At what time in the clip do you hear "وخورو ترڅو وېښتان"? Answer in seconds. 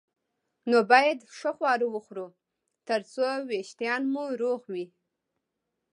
1.89-4.01